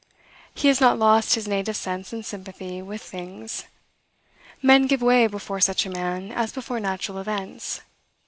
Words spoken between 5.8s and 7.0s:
a man as before